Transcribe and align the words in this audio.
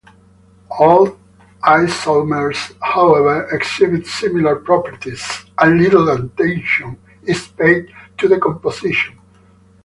All 0.79 1.15
isomers, 1.61 2.73
however, 2.81 3.47
exhibit 3.51 4.07
similar 4.07 4.55
properties 4.55 5.23
and 5.59 5.79
little 5.79 6.09
attention 6.09 6.97
is 7.21 7.47
paid 7.49 7.93
to 8.17 8.27
the 8.27 8.39
composition. 8.39 9.19